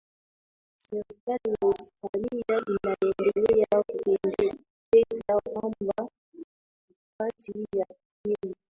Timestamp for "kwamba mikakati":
5.45-7.65